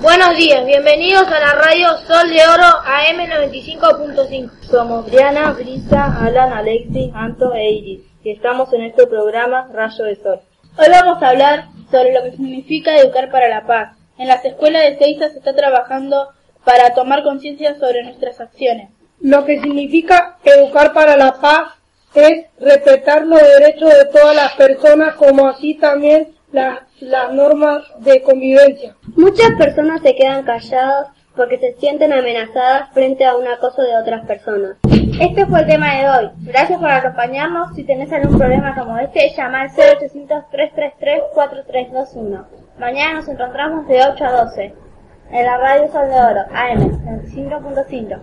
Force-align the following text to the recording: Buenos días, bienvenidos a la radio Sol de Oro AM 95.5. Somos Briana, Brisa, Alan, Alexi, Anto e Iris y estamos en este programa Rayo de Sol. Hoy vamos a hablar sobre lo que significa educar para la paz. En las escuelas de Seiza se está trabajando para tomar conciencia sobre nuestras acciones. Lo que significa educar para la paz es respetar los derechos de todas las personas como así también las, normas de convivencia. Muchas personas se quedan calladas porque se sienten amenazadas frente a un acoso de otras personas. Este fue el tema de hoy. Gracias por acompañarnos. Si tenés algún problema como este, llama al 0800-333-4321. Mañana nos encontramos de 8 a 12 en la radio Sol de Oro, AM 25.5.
Buenos 0.00 0.36
días, 0.36 0.64
bienvenidos 0.64 1.26
a 1.26 1.40
la 1.40 1.54
radio 1.54 1.88
Sol 2.06 2.30
de 2.30 2.40
Oro 2.46 2.68
AM 2.84 3.18
95.5. 3.18 4.50
Somos 4.70 5.06
Briana, 5.06 5.50
Brisa, 5.50 6.24
Alan, 6.24 6.52
Alexi, 6.52 7.10
Anto 7.12 7.52
e 7.52 7.72
Iris 7.72 8.00
y 8.22 8.30
estamos 8.30 8.72
en 8.72 8.82
este 8.82 9.08
programa 9.08 9.68
Rayo 9.72 10.04
de 10.04 10.14
Sol. 10.14 10.40
Hoy 10.78 10.86
vamos 10.88 11.20
a 11.20 11.30
hablar 11.30 11.64
sobre 11.90 12.14
lo 12.14 12.22
que 12.22 12.30
significa 12.30 12.96
educar 12.96 13.28
para 13.32 13.48
la 13.48 13.66
paz. 13.66 13.96
En 14.18 14.28
las 14.28 14.44
escuelas 14.44 14.84
de 14.84 14.98
Seiza 14.98 15.30
se 15.30 15.38
está 15.38 15.56
trabajando 15.56 16.28
para 16.62 16.94
tomar 16.94 17.24
conciencia 17.24 17.76
sobre 17.80 18.04
nuestras 18.04 18.40
acciones. 18.40 18.90
Lo 19.20 19.44
que 19.44 19.60
significa 19.60 20.38
educar 20.44 20.92
para 20.92 21.16
la 21.16 21.40
paz 21.40 21.72
es 22.14 22.46
respetar 22.60 23.26
los 23.26 23.42
derechos 23.42 23.90
de 23.92 24.04
todas 24.04 24.36
las 24.36 24.52
personas 24.52 25.16
como 25.16 25.48
así 25.48 25.74
también 25.74 26.37
las, 26.52 26.82
normas 27.32 27.82
de 28.00 28.22
convivencia. 28.22 28.94
Muchas 29.16 29.50
personas 29.58 30.02
se 30.02 30.14
quedan 30.14 30.44
calladas 30.44 31.08
porque 31.36 31.58
se 31.58 31.72
sienten 31.74 32.12
amenazadas 32.12 32.92
frente 32.92 33.24
a 33.24 33.36
un 33.36 33.46
acoso 33.46 33.82
de 33.82 33.96
otras 33.96 34.26
personas. 34.26 34.76
Este 35.20 35.46
fue 35.46 35.60
el 35.60 35.66
tema 35.66 35.94
de 35.96 36.08
hoy. 36.08 36.30
Gracias 36.40 36.80
por 36.80 36.90
acompañarnos. 36.90 37.74
Si 37.74 37.84
tenés 37.84 38.12
algún 38.12 38.38
problema 38.38 38.74
como 38.74 38.98
este, 38.98 39.32
llama 39.36 39.60
al 39.62 39.70
0800-333-4321. 39.70 42.44
Mañana 42.78 43.14
nos 43.14 43.28
encontramos 43.28 43.86
de 43.86 44.02
8 44.02 44.24
a 44.24 44.32
12 44.44 44.74
en 45.30 45.44
la 45.44 45.58
radio 45.58 45.92
Sol 45.92 46.08
de 46.08 46.14
Oro, 46.14 46.40
AM 46.52 46.80
25.5. 47.22 48.18